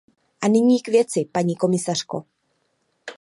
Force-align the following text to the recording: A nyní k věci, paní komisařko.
A 0.41 0.47
nyní 0.47 0.81
k 0.81 0.87
věci, 0.87 1.25
paní 1.31 1.55
komisařko. 1.55 2.23